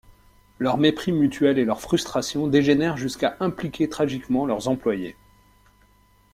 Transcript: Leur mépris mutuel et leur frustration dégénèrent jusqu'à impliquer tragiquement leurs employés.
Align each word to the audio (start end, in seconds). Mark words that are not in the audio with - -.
Leur 0.57 0.79
mépris 0.79 1.11
mutuel 1.11 1.59
et 1.59 1.63
leur 1.63 1.79
frustration 1.79 2.47
dégénèrent 2.47 2.97
jusqu'à 2.97 3.37
impliquer 3.39 3.87
tragiquement 3.87 4.47
leurs 4.47 4.67
employés. 4.67 5.15